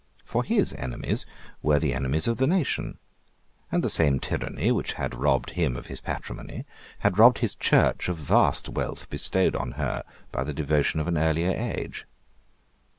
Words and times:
For 0.25 0.43
his 0.43 0.73
enemies 0.73 1.27
were 1.61 1.77
the 1.77 1.93
enemies 1.93 2.27
of 2.27 2.39
his 2.39 2.47
nation; 2.47 2.97
and 3.71 3.83
the 3.83 3.87
same 3.89 4.19
tyranny 4.19 4.71
which 4.71 4.93
had 4.93 5.13
robbed 5.13 5.51
him 5.51 5.77
of 5.77 5.85
his 5.93 6.01
patrimony 6.01 6.65
had 7.01 7.19
robbed 7.19 7.37
his 7.37 7.53
Church 7.53 8.09
of 8.09 8.17
vast 8.17 8.67
wealth 8.67 9.07
bestowed 9.11 9.55
on 9.55 9.73
her 9.73 10.03
by 10.31 10.43
the 10.43 10.55
devotion 10.55 10.99
of 10.99 11.07
an 11.07 11.19
earlier 11.19 11.51
age. 11.55 12.07